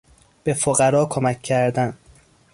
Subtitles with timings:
[0.43, 1.97] به فقرا کمک کردن